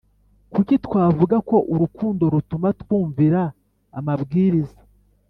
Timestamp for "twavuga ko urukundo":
0.85-2.23